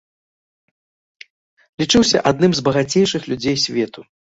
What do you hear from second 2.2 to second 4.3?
адным з багацейшых людзей свету.